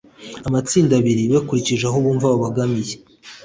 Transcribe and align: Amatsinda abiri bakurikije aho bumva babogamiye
Amatsinda 0.47 0.93
abiri 0.99 1.23
bakurikije 1.33 1.83
aho 1.89 1.97
bumva 2.03 2.25
babogamiye 2.31 2.93